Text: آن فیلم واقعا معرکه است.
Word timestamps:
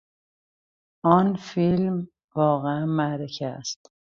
آن 1.03 1.35
فیلم 1.35 2.07
واقعا 2.35 2.85
معرکه 2.85 3.47
است. 3.47 3.91